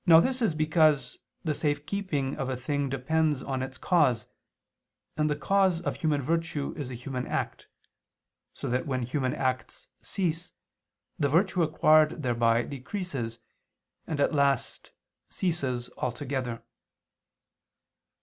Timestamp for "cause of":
5.35-5.97